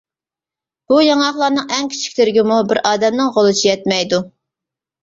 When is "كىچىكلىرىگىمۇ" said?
1.93-2.59